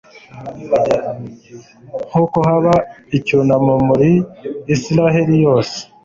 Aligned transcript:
nuko 2.11 2.37
haba 2.47 2.75
icyunamo 3.17 3.73
muri 3.87 4.11
israheli 4.75 5.35
yose 5.45 5.77